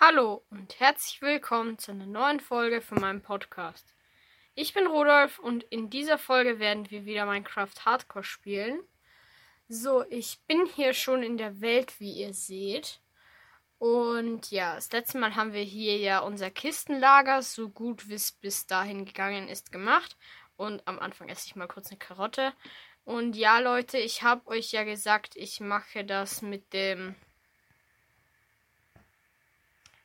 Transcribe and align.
Hallo 0.00 0.42
und 0.50 0.80
herzlich 0.80 1.20
willkommen 1.20 1.78
zu 1.78 1.92
einer 1.92 2.06
neuen 2.06 2.40
Folge 2.40 2.80
von 2.80 3.00
meinem 3.00 3.20
Podcast. 3.20 3.94
Ich 4.54 4.74
bin 4.74 4.86
Rudolf 4.86 5.38
und 5.38 5.64
in 5.64 5.90
dieser 5.90 6.18
Folge 6.18 6.58
werden 6.58 6.90
wir 6.90 7.04
wieder 7.04 7.26
Minecraft 7.26 7.84
Hardcore 7.84 8.24
spielen. 8.24 8.80
So, 9.68 10.04
ich 10.08 10.40
bin 10.48 10.66
hier 10.66 10.94
schon 10.94 11.22
in 11.22 11.36
der 11.36 11.60
Welt, 11.60 12.00
wie 12.00 12.12
ihr 12.12 12.34
seht. 12.34 13.00
Und 13.78 14.50
ja, 14.50 14.74
das 14.74 14.90
letzte 14.90 15.18
Mal 15.18 15.36
haben 15.36 15.52
wir 15.52 15.62
hier 15.62 15.98
ja 15.98 16.20
unser 16.20 16.50
Kistenlager, 16.50 17.42
so 17.42 17.68
gut 17.68 18.08
wie 18.08 18.14
es 18.14 18.32
bis 18.32 18.66
dahin 18.66 19.04
gegangen 19.04 19.46
ist, 19.46 19.72
gemacht. 19.72 20.16
Und 20.56 20.86
am 20.88 20.98
Anfang 20.98 21.28
esse 21.28 21.46
ich 21.46 21.54
mal 21.54 21.68
kurz 21.68 21.90
eine 21.90 21.98
Karotte. 21.98 22.54
Und 23.04 23.36
ja, 23.36 23.60
Leute, 23.60 23.98
ich 23.98 24.22
habe 24.22 24.48
euch 24.48 24.72
ja 24.72 24.84
gesagt, 24.84 25.36
ich 25.36 25.60
mache 25.60 26.04
das 26.04 26.42
mit 26.42 26.72
dem 26.72 27.14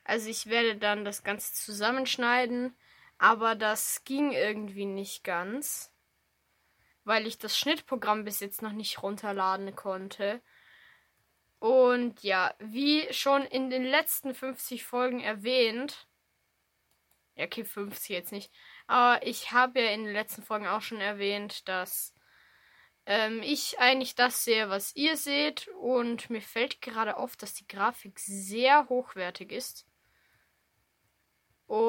also 0.08 0.30
ich 0.30 0.46
werde 0.46 0.76
dann 0.76 1.04
das 1.04 1.22
Ganze 1.22 1.52
zusammenschneiden, 1.52 2.74
aber 3.18 3.54
das 3.54 4.04
ging 4.04 4.32
irgendwie 4.32 4.86
nicht 4.86 5.22
ganz, 5.22 5.92
weil 7.04 7.26
ich 7.26 7.38
das 7.38 7.58
Schnittprogramm 7.58 8.24
bis 8.24 8.40
jetzt 8.40 8.62
noch 8.62 8.72
nicht 8.72 9.02
runterladen 9.02 9.76
konnte. 9.76 10.40
Und 11.58 12.22
ja, 12.22 12.54
wie 12.58 13.12
schon 13.12 13.42
in 13.42 13.68
den 13.68 13.84
letzten 13.84 14.34
50 14.34 14.82
Folgen 14.84 15.20
erwähnt, 15.20 16.08
ja, 17.34 17.44
okay, 17.44 17.64
50 17.64 18.08
jetzt 18.08 18.32
nicht, 18.32 18.50
aber 18.86 19.26
ich 19.26 19.52
habe 19.52 19.80
ja 19.80 19.90
in 19.90 20.04
den 20.04 20.14
letzten 20.14 20.42
Folgen 20.42 20.66
auch 20.66 20.82
schon 20.82 21.00
erwähnt, 21.00 21.68
dass 21.68 22.14
ähm, 23.04 23.42
ich 23.42 23.78
eigentlich 23.78 24.14
das 24.14 24.44
sehe, 24.44 24.70
was 24.70 24.96
ihr 24.96 25.16
seht. 25.16 25.68
Und 25.80 26.30
mir 26.30 26.42
fällt 26.42 26.80
gerade 26.80 27.16
auf, 27.16 27.36
dass 27.36 27.54
die 27.54 27.66
Grafik 27.66 28.18
sehr 28.20 28.88
hochwertig 28.88 29.52
ist. 29.52 29.87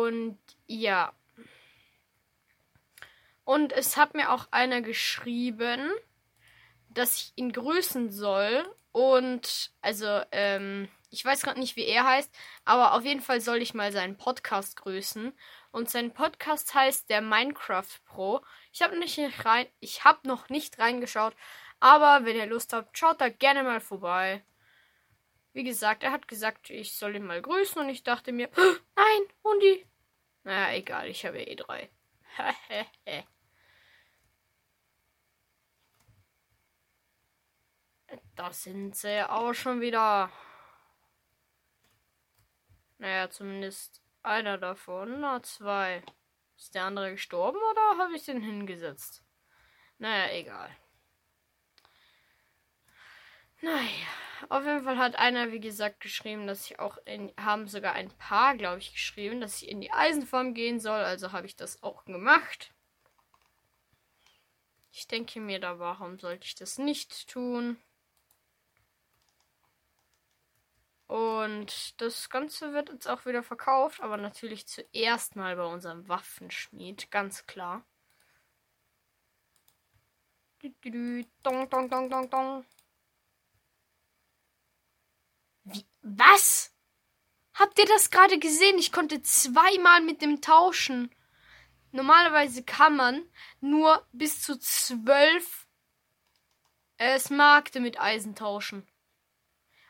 Und 0.09 0.39
ja. 0.65 1.13
Und 3.43 3.73
es 3.73 3.95
hat 3.95 4.15
mir 4.15 4.31
auch 4.31 4.47
einer 4.49 4.81
geschrieben, 4.81 5.91
dass 6.89 7.15
ich 7.17 7.33
ihn 7.35 7.51
grüßen 7.51 8.09
soll. 8.11 8.65
Und 8.91 9.71
also, 9.81 10.21
ähm, 10.31 10.89
ich 11.11 11.23
weiß 11.23 11.43
gerade 11.43 11.59
nicht, 11.59 11.75
wie 11.75 11.85
er 11.85 12.05
heißt, 12.05 12.33
aber 12.65 12.95
auf 12.95 13.05
jeden 13.05 13.21
Fall 13.21 13.39
soll 13.39 13.61
ich 13.61 13.75
mal 13.75 13.91
seinen 13.91 14.17
Podcast 14.17 14.77
grüßen. 14.77 15.31
Und 15.71 15.91
sein 15.91 16.11
Podcast 16.11 16.73
heißt 16.73 17.07
der 17.11 17.21
Minecraft 17.21 18.03
Pro. 18.05 18.41
Ich 18.73 18.81
habe 18.81 18.97
nicht 18.97 19.19
rein, 19.45 19.67
ich 19.79 20.03
habe 20.03 20.27
noch 20.27 20.49
nicht 20.49 20.79
reingeschaut, 20.79 21.35
aber 21.79 22.25
wenn 22.25 22.35
ihr 22.35 22.47
Lust 22.47 22.73
habt, 22.73 22.97
schaut 22.97 23.21
da 23.21 23.29
gerne 23.29 23.61
mal 23.61 23.79
vorbei. 23.79 24.43
Wie 25.53 25.63
gesagt, 25.63 26.01
er 26.01 26.11
hat 26.11 26.27
gesagt, 26.27 26.71
ich 26.71 26.95
soll 26.95 27.15
ihn 27.15 27.27
mal 27.27 27.43
grüßen 27.43 27.79
und 27.79 27.89
ich 27.89 28.03
dachte 28.03 28.31
mir, 28.31 28.49
nein, 28.95 29.21
Hundi. 29.43 29.85
Naja, 30.49 30.73
egal, 30.77 31.07
ich 31.07 31.23
habe 31.27 31.43
eh 31.43 31.55
drei. 31.55 31.89
da 38.35 38.51
sind 38.51 38.95
sie 38.95 39.29
auch 39.29 39.53
schon 39.53 39.79
wieder. 39.79 40.31
Naja, 42.97 43.29
zumindest 43.29 44.01
einer 44.23 44.57
davon. 44.57 45.19
Na, 45.19 45.43
zwei. 45.43 46.01
Ist 46.57 46.73
der 46.73 46.85
andere 46.85 47.11
gestorben 47.11 47.59
oder 47.69 47.99
habe 47.99 48.15
ich 48.15 48.25
den 48.25 48.41
hingesetzt? 48.41 49.23
Naja, 49.99 50.33
egal. 50.33 50.75
Naja, 53.61 54.07
auf 54.49 54.63
jeden 54.65 54.83
Fall 54.83 54.97
hat 54.97 55.15
einer, 55.17 55.51
wie 55.51 55.59
gesagt, 55.59 55.99
geschrieben, 55.99 56.47
dass 56.47 56.65
ich 56.65 56.79
auch 56.79 56.97
in, 57.05 57.33
haben 57.37 57.67
sogar 57.67 57.93
ein 57.93 58.09
paar, 58.17 58.55
glaube 58.55 58.79
ich, 58.79 58.93
geschrieben, 58.93 59.41
dass 59.41 59.61
ich 59.61 59.69
in 59.69 59.81
die 59.81 59.91
Eisenform 59.91 60.53
gehen 60.53 60.79
soll. 60.79 60.99
Also 61.01 61.31
habe 61.33 61.45
ich 61.47 61.55
das 61.55 61.83
auch 61.83 62.05
gemacht. 62.05 62.71
Ich 64.91 65.07
denke 65.07 65.39
mir 65.39 65.59
da, 65.59 65.79
warum 65.79 66.19
sollte 66.19 66.45
ich 66.45 66.55
das 66.55 66.77
nicht 66.77 67.27
tun? 67.29 67.77
Und 71.07 71.99
das 72.01 72.29
Ganze 72.29 72.71
wird 72.73 72.89
jetzt 72.89 73.07
auch 73.07 73.25
wieder 73.25 73.41
verkauft, 73.43 73.99
aber 74.01 74.17
natürlich 74.17 74.67
zuerst 74.67 75.35
mal 75.35 75.55
bei 75.55 75.65
unserem 75.65 76.07
Waffenschmied, 76.07 77.09
ganz 77.11 77.45
klar. 77.47 77.83
Dong, 80.61 81.69
dong, 81.69 81.89
dong, 81.89 82.09
dong, 82.09 82.29
dong. 82.29 82.65
Wie, 85.63 85.85
was? 86.01 86.73
Habt 87.53 87.77
ihr 87.79 87.85
das 87.85 88.09
gerade 88.09 88.39
gesehen? 88.39 88.77
Ich 88.77 88.91
konnte 88.91 89.21
zweimal 89.21 90.01
mit 90.01 90.21
dem 90.21 90.41
tauschen. 90.41 91.13
Normalerweise 91.91 92.63
kann 92.63 92.95
man 92.95 93.23
nur 93.59 94.07
bis 94.11 94.41
zu 94.41 94.57
zwölf 94.59 95.67
äh, 96.97 97.19
Smaragde 97.19 97.79
mit 97.79 97.99
Eisen 97.99 98.35
tauschen. 98.35 98.87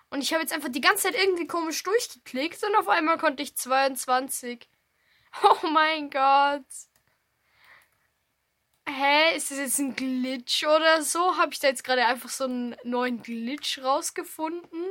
Und 0.10 0.22
ich 0.22 0.34
habe 0.34 0.42
jetzt 0.42 0.54
einfach 0.54 0.70
die 0.70 0.82
ganze 0.82 1.04
Zeit 1.04 1.16
irgendwie 1.16 1.48
komisch 1.48 1.84
durchgeklickt 1.84 2.64
und 2.64 2.76
auf 2.76 2.88
einmal 2.88 3.18
konnte 3.18 3.44
ich 3.44 3.56
22. 3.56 4.68
Oh 5.44 5.68
mein 5.68 6.10
Gott. 6.10 6.66
Hä, 8.88 9.36
ist 9.36 9.52
das 9.52 9.60
jetzt 9.60 9.78
ein 9.78 9.96
Glitch 9.96 10.66
oder 10.66 11.04
so? 11.04 11.38
Habe 11.38 11.54
ich 11.54 11.60
da 11.60 11.68
jetzt 11.68 11.84
gerade 11.84 12.04
einfach 12.08 12.30
so 12.30 12.46
einen 12.46 12.76
neuen 12.84 13.22
Glitch 13.22 13.78
rausgefunden? 13.78 14.88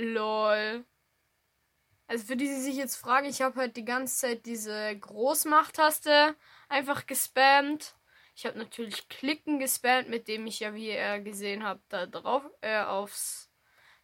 Lol. 0.00 0.84
Also 2.06 2.26
für 2.26 2.36
die, 2.36 2.46
die 2.46 2.60
sich 2.60 2.76
jetzt 2.76 2.96
fragen, 2.96 3.28
ich 3.28 3.40
habe 3.42 3.60
halt 3.60 3.76
die 3.76 3.84
ganze 3.84 4.16
Zeit 4.16 4.46
diese 4.46 4.96
Großmacht-Taste 4.98 6.34
einfach 6.68 7.06
gespammt. 7.06 7.94
Ich 8.34 8.46
habe 8.46 8.58
natürlich 8.58 9.08
Klicken 9.08 9.58
gespammt, 9.60 10.08
mit 10.08 10.26
dem 10.26 10.46
ich 10.46 10.60
ja, 10.60 10.74
wie 10.74 10.88
ihr 10.90 11.20
gesehen 11.20 11.64
habt, 11.64 11.82
da 11.92 12.06
drauf 12.06 12.42
äh, 12.62 12.82
aufs 12.82 13.50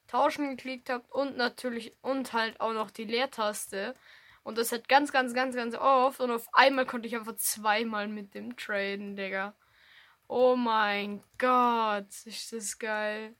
Tauschen 0.06 0.50
geklickt 0.50 0.88
habt 0.88 1.10
und 1.10 1.36
natürlich 1.36 1.96
und 2.02 2.32
halt 2.32 2.60
auch 2.60 2.72
noch 2.72 2.90
die 2.90 3.04
Leertaste. 3.04 3.96
Und 4.44 4.58
das 4.58 4.70
hat 4.70 4.88
ganz, 4.88 5.10
ganz, 5.10 5.34
ganz, 5.34 5.56
ganz 5.56 5.74
oft. 5.74 6.20
Und 6.20 6.30
auf 6.30 6.46
einmal 6.52 6.86
konnte 6.86 7.08
ich 7.08 7.16
einfach 7.16 7.36
zweimal 7.36 8.06
mit 8.06 8.34
dem 8.34 8.56
traden, 8.56 9.16
Digga. 9.16 9.56
Oh 10.28 10.54
mein 10.56 11.24
Gott, 11.38 12.06
ist 12.24 12.52
das 12.52 12.78
geil. 12.78 13.34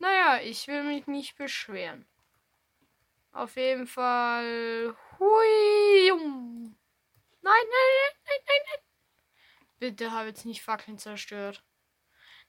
Naja, 0.00 0.40
ich 0.42 0.66
will 0.66 0.82
mich 0.82 1.06
nicht 1.06 1.36
beschweren. 1.36 2.06
Auf 3.32 3.56
jeden 3.56 3.86
Fall. 3.86 4.96
Hui. 5.18 6.10
Nein, 6.10 6.72
nein, 7.42 7.62
nein, 7.70 8.14
nein, 8.24 8.40
nein, 8.46 8.60
nein. 8.66 8.80
Bitte 9.78 10.10
habe 10.12 10.28
jetzt 10.28 10.46
nicht 10.46 10.62
Fackeln 10.62 10.98
zerstört. 10.98 11.62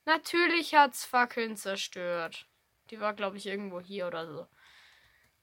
Natürlich 0.06 0.74
hat's 0.74 1.06
Fackeln 1.06 1.58
zerstört. 1.58 2.48
Die 2.90 3.00
war, 3.00 3.14
glaube 3.14 3.38
ich, 3.38 3.46
irgendwo 3.46 3.80
hier 3.80 4.08
oder 4.08 4.26
so 4.26 4.48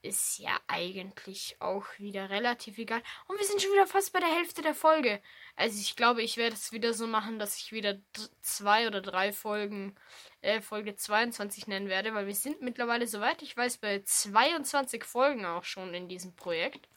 ist 0.09 0.39
ja 0.39 0.59
eigentlich 0.67 1.57
auch 1.61 1.85
wieder 1.99 2.31
relativ 2.31 2.79
egal. 2.79 3.03
Und 3.27 3.39
wir 3.39 3.47
sind 3.47 3.61
schon 3.61 3.73
wieder 3.73 3.87
fast 3.87 4.13
bei 4.13 4.21
der 4.21 4.35
Hälfte 4.35 4.63
der 4.63 4.75
Folge. 4.75 5.21
Also 5.57 5.79
ich 5.81 5.97
glaube, 5.97 6.23
ich 6.23 6.37
werde 6.39 6.55
es 6.55 6.73
wieder 6.73 6.95
so 6.95 7.07
machen, 7.07 7.39
dass 7.39 7.59
ich 7.59 7.73
wieder 7.73 7.99
zwei 8.41 8.87
oder 8.87 9.03
drei 9.03 9.33
Folgen, 9.33 9.95
äh, 10.41 10.61
Folge 10.63 10.97
22 10.97 11.67
nennen 11.67 11.89
werde, 11.89 12.15
weil 12.15 12.27
wir 12.27 12.35
sind 12.35 12.63
mittlerweile, 12.63 13.07
soweit 13.07 13.43
ich 13.43 13.57
weiß, 13.57 13.79
bei 13.79 14.03
22 14.03 15.05
Folgen 15.05 15.45
auch 15.45 15.65
schon 15.65 15.93
in 15.95 16.09
diesem 16.09 16.35
Projekt. 16.35 16.89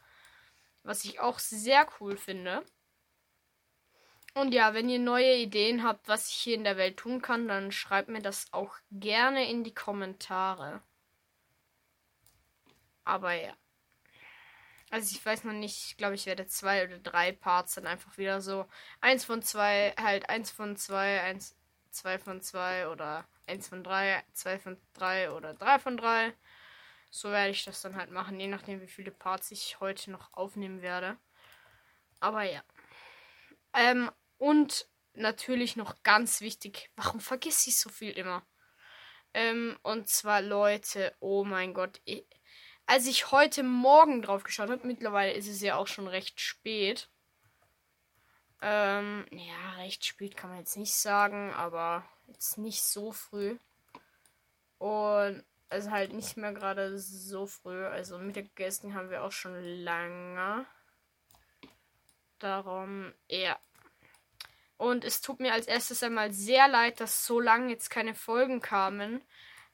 Was 0.84 1.06
ich 1.06 1.20
auch 1.20 1.40
sehr 1.40 1.88
cool 2.00 2.18
finde. 2.18 2.64
Und 4.34 4.54
ja, 4.54 4.74
wenn 4.74 4.90
ihr 4.90 5.00
neue 5.00 5.36
Ideen 5.36 5.84
habt, 5.84 6.08
was 6.08 6.30
ich 6.30 6.36
hier 6.36 6.56
in 6.56 6.64
der 6.64 6.78
Welt 6.78 6.98
tun 6.98 7.22
kann, 7.22 7.48
dann 7.48 7.72
schreibt 7.72 8.08
mir 8.08 8.22
das 8.22 8.48
auch 8.54 8.76
gerne 8.90 9.50
in 9.50 9.64
die 9.64 9.74
Kommentare. 9.74 10.82
Aber 13.04 13.34
ja. 13.34 13.56
Also 14.90 15.16
ich 15.16 15.26
weiß 15.26 15.46
noch 15.46 15.54
nicht, 15.54 15.86
ich 15.86 15.98
glaube, 15.98 16.16
ich 16.16 16.26
werde 16.26 16.48
zwei 16.48 16.84
oder 16.84 17.00
drei 17.00 17.32
Parts 17.32 17.76
dann 17.76 17.88
einfach 17.88 18.18
wieder 18.18 18.42
so. 18.42 18.68
Eins 19.00 19.24
von 19.24 19.42
zwei, 19.42 19.94
halt 19.98 20.30
eins 20.30 20.52
von 20.52 20.76
zwei, 20.76 21.22
eins, 21.22 21.56
zwei 21.92 22.20
von 22.20 22.42
zwei 22.42 22.90
oder 22.90 23.26
eins 23.48 23.70
von 23.70 23.84
drei, 23.84 24.24
zwei 24.34 24.60
von 24.60 24.78
drei 24.94 25.32
oder 25.32 25.54
drei 25.54 25.80
von 25.80 25.96
drei. 25.96 26.34
So 27.10 27.32
werde 27.32 27.52
ich 27.52 27.64
das 27.64 27.82
dann 27.82 27.96
halt 27.96 28.12
machen, 28.12 28.40
je 28.40 28.48
nachdem, 28.48 28.82
wie 28.82 28.88
viele 28.88 29.12
Parts 29.12 29.52
ich 29.52 29.80
heute 29.80 30.12
noch 30.12 30.34
aufnehmen 30.34 30.82
werde. 30.82 31.18
Aber 32.20 32.44
ja. 32.44 32.62
Ähm, 33.74 34.12
und 34.38 34.88
natürlich 35.14 35.76
noch 35.76 36.04
ganz 36.04 36.42
wichtig, 36.42 36.92
warum 36.96 37.20
vergesse 37.20 37.70
ich 37.70 37.80
so 37.80 37.90
viel 37.90 38.12
immer? 38.12 38.46
Ähm, 39.34 39.78
und 39.84 40.10
zwar 40.10 40.42
Leute, 40.42 41.16
oh 41.20 41.44
mein 41.44 41.74
Gott, 41.74 42.02
ich, 42.04 42.26
als 42.92 43.08
ich 43.08 43.32
heute 43.32 43.64
Morgen 43.64 44.22
drauf 44.22 44.44
geschaut 44.44 44.70
habe, 44.70 44.86
mittlerweile 44.86 45.32
ist 45.32 45.48
es 45.48 45.62
ja 45.62 45.78
auch 45.78 45.88
schon 45.88 46.10
recht 46.10 46.42
spät. 46.42 47.08
Ähm, 48.62 49.26
ja, 49.32 49.76
recht 49.78 50.04
spät 50.04 50.36
kann 50.36 50.50
man 50.50 50.60
jetzt 50.60 50.76
nicht 50.76 50.94
sagen, 50.94 51.54
aber 51.54 52.04
jetzt 52.28 52.58
nicht 52.58 52.84
so 52.84 53.14
früh. 53.14 53.58
Und 54.78 55.46
Also 55.70 55.90
halt 55.92 56.12
nicht 56.12 56.36
mehr 56.36 56.52
gerade 56.52 57.00
so 57.00 57.48
früh. 57.48 57.86
Also 57.86 58.18
Mittagessen 58.18 58.94
haben 58.94 59.10
wir 59.10 59.24
auch 59.24 59.32
schon 59.32 59.56
lange. 59.64 60.66
Darum, 62.40 63.14
ja. 63.30 63.58
Und 64.76 65.06
es 65.06 65.22
tut 65.22 65.40
mir 65.40 65.54
als 65.54 65.68
erstes 65.68 66.04
einmal 66.04 66.34
sehr 66.34 66.68
leid, 66.68 67.00
dass 67.00 67.26
so 67.26 67.40
lange 67.40 67.70
jetzt 67.70 67.90
keine 67.90 68.16
Folgen 68.16 68.60
kamen. 68.60 69.22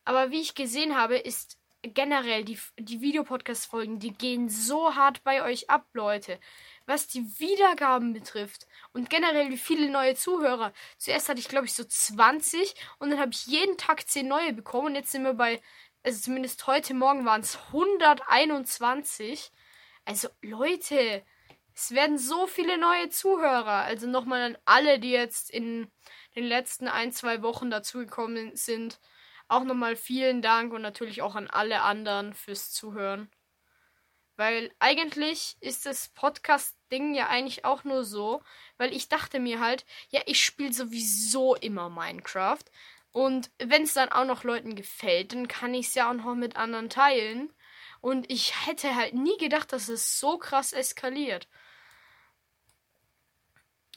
Aber 0.06 0.30
wie 0.30 0.42
ich 0.42 0.54
gesehen 0.54 0.96
habe, 0.96 1.18
ist 1.18 1.58
generell 1.94 2.44
die, 2.44 2.60
die 2.78 3.02
Videopodcast-Folgen, 3.02 4.00
die 4.00 4.14
gehen 4.14 4.50
so 4.50 4.96
hart 4.96 5.24
bei 5.24 5.44
euch 5.44 5.70
ab, 5.70 5.86
Leute. 5.94 6.40
Was 6.86 7.08
die 7.08 7.40
Wiedergaben 7.40 8.14
betrifft 8.14 8.68
und 8.94 9.10
generell 9.10 9.50
wie 9.50 9.58
viele 9.58 9.90
neue 9.90 10.16
Zuhörer. 10.16 10.74
Zuerst 10.98 11.30
hatte 11.30 11.40
ich, 11.40 11.50
glaube 11.50 11.66
ich, 11.66 11.74
so 11.74 11.84
20 11.84 12.76
und 13.00 13.10
dann 13.10 13.20
habe 13.20 13.32
ich 13.32 13.46
jeden 13.48 13.78
Tag 13.78 14.08
10 14.08 14.28
neue 14.28 14.54
bekommen. 14.54 14.88
Und 14.88 14.96
jetzt 14.96 15.12
sind 15.12 15.24
wir 15.24 15.34
bei, 15.34 15.62
also 16.04 16.20
zumindest 16.22 16.66
heute 16.68 16.94
Morgen 16.94 17.26
waren 17.26 17.42
es 17.42 17.58
121. 17.74 19.52
Also, 20.06 20.30
Leute, 20.42 21.24
es 21.78 21.92
werden 21.92 22.18
so 22.18 22.48
viele 22.48 22.78
neue 22.80 23.10
Zuhörer. 23.10 23.84
Also 23.84 24.08
nochmal 24.08 24.42
an 24.42 24.58
alle, 24.66 25.00
die 25.00 25.12
jetzt 25.12 25.52
in 25.52 25.92
den 26.36 26.46
letzten 26.46 26.88
ein, 26.88 27.12
zwei 27.12 27.44
Wochen 27.44 27.70
dazugekommen 27.70 28.56
sind. 28.56 29.00
Auch 29.48 29.64
nochmal 29.64 29.96
vielen 29.96 30.42
Dank 30.42 30.74
und 30.74 30.82
natürlich 30.82 31.22
auch 31.22 31.36
an 31.36 31.48
alle 31.48 31.82
anderen 31.82 32.34
fürs 32.34 32.72
Zuhören. 32.72 33.30
Weil 34.36 34.72
eigentlich 34.80 35.58
ist 35.62 35.86
das 35.86 36.10
Podcast-Ding 36.10 37.16
ja 37.16 37.28
eigentlich 37.28 37.66
auch 37.66 37.84
nur 37.84 38.04
so, 38.04 38.44
weil 38.78 38.94
ich 38.94 39.10
dachte 39.10 39.40
mir 39.40 39.60
halt, 39.60 39.86
ja, 40.10 40.22
ich 40.26 40.44
spiele 40.44 40.74
sowieso 40.74 41.56
immer 41.56 41.90
Minecraft. 41.90 42.64
Und 43.12 43.50
wenn 43.58 43.84
es 43.84 43.94
dann 43.94 44.10
auch 44.10 44.26
noch 44.26 44.44
Leuten 44.44 44.76
gefällt, 44.76 45.34
dann 45.34 45.48
kann 45.48 45.74
ich 45.74 45.88
es 45.88 45.96
ja 45.96 46.10
auch 46.10 46.14
noch 46.14 46.36
mit 46.36 46.56
anderen 46.56 46.90
teilen. 46.90 47.52
Und 48.00 48.30
ich 48.30 48.68
hätte 48.68 48.96
halt 48.96 49.16
nie 49.16 49.38
gedacht, 49.38 49.74
dass 49.74 49.90
es 49.90 50.20
so 50.20 50.38
krass 50.38 50.72
eskaliert. 50.72 51.48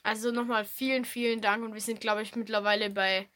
Also 0.03 0.31
nochmal 0.31 0.65
vielen, 0.65 1.05
vielen 1.05 1.43
Dank 1.43 1.63
und 1.63 1.75
wir 1.75 1.81
sind, 1.83 2.01
glaube 2.01 2.23
ich, 2.23 2.35
mittlerweile 2.35 2.89
bei 2.89 3.29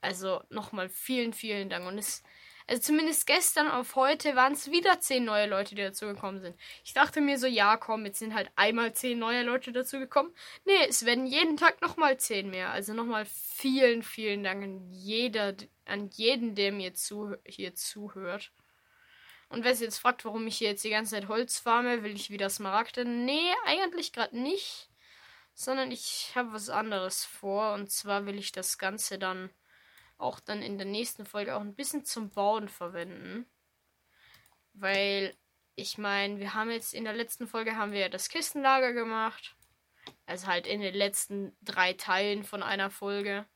Also 0.00 0.42
nochmal 0.50 0.88
vielen, 0.88 1.32
vielen 1.32 1.70
Dank. 1.70 1.86
Und 1.86 1.98
es 1.98 2.22
also 2.70 2.82
zumindest 2.82 3.26
gestern 3.26 3.66
auf 3.66 3.96
heute 3.96 4.36
waren 4.36 4.52
es 4.52 4.70
wieder 4.70 5.00
zehn 5.00 5.24
neue 5.24 5.48
Leute, 5.48 5.74
die 5.74 5.82
dazugekommen 5.82 6.40
sind. 6.40 6.56
Ich 6.84 6.92
dachte 6.92 7.20
mir 7.20 7.36
so, 7.36 7.48
ja, 7.48 7.76
komm, 7.76 8.06
jetzt 8.06 8.20
sind 8.20 8.32
halt 8.32 8.48
einmal 8.54 8.92
zehn 8.92 9.18
neue 9.18 9.42
Leute 9.42 9.72
dazugekommen. 9.72 10.32
Nee, 10.64 10.86
es 10.88 11.04
werden 11.04 11.26
jeden 11.26 11.56
Tag 11.56 11.82
nochmal 11.82 12.20
zehn 12.20 12.48
mehr. 12.48 12.70
Also 12.70 12.94
nochmal 12.94 13.26
vielen, 13.26 14.04
vielen 14.04 14.44
Dank 14.44 14.62
an 14.62 14.88
jeder, 14.92 15.56
an 15.84 16.10
jeden, 16.10 16.54
der 16.54 16.70
mir 16.70 16.94
zu, 16.94 17.34
hier 17.44 17.74
zuhört. 17.74 18.52
Und 19.48 19.64
wer 19.64 19.74
sich 19.74 19.86
jetzt 19.86 19.98
fragt, 19.98 20.24
warum 20.24 20.46
ich 20.46 20.58
hier 20.58 20.68
jetzt 20.68 20.84
die 20.84 20.90
ganze 20.90 21.16
Zeit 21.16 21.26
Holz 21.26 21.58
farme, 21.58 22.04
will 22.04 22.14
ich 22.14 22.30
wieder 22.30 22.50
Smaragde? 22.50 23.04
Nee, 23.04 23.50
eigentlich 23.66 24.12
gerade 24.12 24.38
nicht. 24.38 24.88
Sondern 25.54 25.90
ich 25.90 26.30
habe 26.36 26.52
was 26.52 26.70
anderes 26.70 27.24
vor. 27.24 27.74
Und 27.74 27.90
zwar 27.90 28.26
will 28.26 28.38
ich 28.38 28.52
das 28.52 28.78
Ganze 28.78 29.18
dann 29.18 29.50
auch 30.20 30.40
dann 30.40 30.62
in 30.62 30.78
der 30.78 30.86
nächsten 30.86 31.24
Folge 31.24 31.56
auch 31.56 31.60
ein 31.60 31.74
bisschen 31.74 32.04
zum 32.04 32.30
Bauen 32.30 32.68
verwenden. 32.68 33.46
Weil 34.72 35.34
ich 35.74 35.98
meine, 35.98 36.38
wir 36.38 36.54
haben 36.54 36.70
jetzt 36.70 36.94
in 36.94 37.04
der 37.04 37.14
letzten 37.14 37.46
Folge 37.46 37.76
haben 37.76 37.92
wir 37.92 38.08
das 38.08 38.28
Kistenlager 38.28 38.92
gemacht. 38.92 39.56
Also 40.26 40.46
halt 40.46 40.66
in 40.66 40.80
den 40.80 40.94
letzten 40.94 41.56
drei 41.62 41.92
Teilen 41.92 42.44
von 42.44 42.62
einer 42.62 42.90
Folge. 42.90 43.46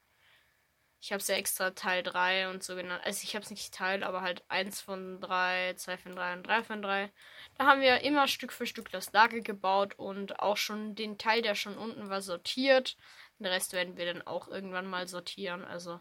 Ich 1.00 1.12
habe 1.12 1.20
es 1.20 1.28
ja 1.28 1.34
extra 1.34 1.72
Teil 1.72 2.02
3 2.02 2.48
und 2.48 2.62
so 2.62 2.76
genannt. 2.76 3.02
Also 3.04 3.24
ich 3.24 3.34
habe 3.34 3.44
es 3.44 3.50
nicht 3.50 3.74
Teil, 3.74 4.02
aber 4.02 4.22
halt 4.22 4.42
1 4.48 4.80
von 4.80 5.20
3, 5.20 5.74
2 5.74 5.98
von 5.98 6.16
3 6.16 6.32
und 6.32 6.46
3 6.46 6.62
von 6.64 6.80
3. 6.80 7.12
Da 7.58 7.66
haben 7.66 7.82
wir 7.82 8.00
immer 8.00 8.26
Stück 8.26 8.52
für 8.52 8.66
Stück 8.66 8.90
das 8.90 9.12
Lager 9.12 9.40
gebaut 9.40 9.98
und 9.98 10.40
auch 10.40 10.56
schon 10.56 10.94
den 10.94 11.18
Teil, 11.18 11.42
der 11.42 11.56
schon 11.56 11.76
unten 11.76 12.08
war, 12.08 12.22
sortiert. 12.22 12.96
Den 13.38 13.46
Rest 13.48 13.74
werden 13.74 13.98
wir 13.98 14.06
dann 14.06 14.22
auch 14.22 14.48
irgendwann 14.48 14.86
mal 14.86 15.06
sortieren. 15.06 15.62
Also 15.62 16.00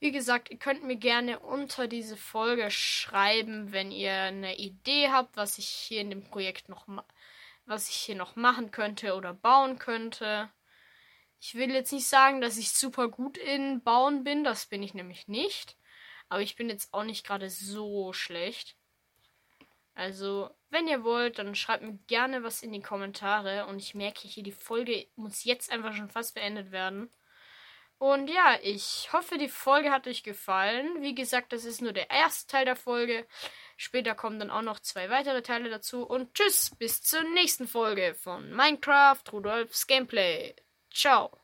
wie 0.00 0.12
gesagt, 0.12 0.50
ihr 0.50 0.58
könnt 0.58 0.82
mir 0.82 0.96
gerne 0.96 1.38
unter 1.38 1.86
diese 1.86 2.16
Folge 2.16 2.70
schreiben, 2.70 3.70
wenn 3.72 3.92
ihr 3.92 4.12
eine 4.12 4.56
Idee 4.56 5.10
habt, 5.10 5.36
was 5.36 5.58
ich 5.58 5.68
hier 5.68 6.00
in 6.00 6.10
dem 6.10 6.24
Projekt 6.24 6.68
noch 6.68 6.86
was 7.66 7.88
ich 7.88 7.96
hier 7.96 8.16
noch 8.16 8.34
machen 8.34 8.72
könnte 8.72 9.14
oder 9.14 9.32
bauen 9.32 9.78
könnte. 9.78 10.50
Ich 11.38 11.54
will 11.54 11.70
jetzt 11.70 11.92
nicht 11.92 12.08
sagen, 12.08 12.40
dass 12.40 12.58
ich 12.58 12.72
super 12.72 13.08
gut 13.08 13.38
in 13.38 13.82
Bauen 13.82 14.24
bin, 14.24 14.42
das 14.42 14.66
bin 14.66 14.82
ich 14.82 14.92
nämlich 14.92 15.28
nicht. 15.28 15.76
Aber 16.28 16.42
ich 16.42 16.56
bin 16.56 16.68
jetzt 16.68 16.92
auch 16.92 17.04
nicht 17.04 17.24
gerade 17.24 17.48
so 17.48 18.12
schlecht. 18.12 18.76
Also, 19.94 20.50
wenn 20.70 20.88
ihr 20.88 21.04
wollt, 21.04 21.38
dann 21.38 21.54
schreibt 21.54 21.82
mir 21.82 21.98
gerne 22.06 22.42
was 22.42 22.62
in 22.62 22.72
die 22.72 22.82
Kommentare. 22.82 23.66
Und 23.66 23.78
ich 23.78 23.94
merke 23.94 24.26
hier, 24.26 24.42
die 24.42 24.52
Folge 24.52 25.06
muss 25.16 25.44
jetzt 25.44 25.70
einfach 25.70 25.94
schon 25.94 26.08
fast 26.08 26.34
beendet 26.34 26.72
werden. 26.72 27.10
Und 28.00 28.28
ja, 28.30 28.58
ich 28.62 29.10
hoffe, 29.12 29.36
die 29.36 29.50
Folge 29.50 29.90
hat 29.90 30.06
euch 30.06 30.22
gefallen. 30.22 31.02
Wie 31.02 31.14
gesagt, 31.14 31.52
das 31.52 31.66
ist 31.66 31.82
nur 31.82 31.92
der 31.92 32.10
erste 32.10 32.50
Teil 32.50 32.64
der 32.64 32.74
Folge. 32.74 33.26
Später 33.76 34.14
kommen 34.14 34.38
dann 34.38 34.50
auch 34.50 34.62
noch 34.62 34.80
zwei 34.80 35.10
weitere 35.10 35.42
Teile 35.42 35.68
dazu. 35.68 36.04
Und 36.06 36.32
tschüss, 36.32 36.70
bis 36.78 37.02
zur 37.02 37.22
nächsten 37.34 37.68
Folge 37.68 38.14
von 38.14 38.56
Minecraft 38.56 39.20
Rudolfs 39.34 39.86
Gameplay. 39.86 40.56
Ciao. 40.90 41.39